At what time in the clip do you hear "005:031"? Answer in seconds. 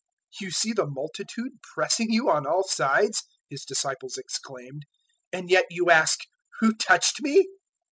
0.33-0.41